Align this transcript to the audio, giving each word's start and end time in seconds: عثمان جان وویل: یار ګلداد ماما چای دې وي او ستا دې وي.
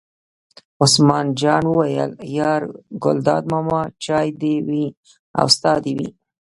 عثمان 0.83 1.25
جان 1.39 1.63
وویل: 1.69 2.11
یار 2.37 2.61
ګلداد 3.03 3.43
ماما 3.51 3.81
چای 4.03 4.27
دې 4.41 4.55
وي 4.67 4.85
او 5.39 5.47
ستا 5.55 5.73
دې 5.83 5.93
وي. 5.97 6.09